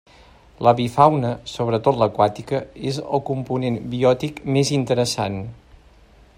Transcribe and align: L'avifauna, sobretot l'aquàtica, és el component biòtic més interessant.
L'avifauna, 0.67 1.33
sobretot 1.55 1.99
l'aquàtica, 2.03 2.63
és 2.93 2.99
el 3.19 3.23
component 3.29 3.79
biòtic 3.95 4.43
més 4.57 4.73
interessant. 4.81 5.41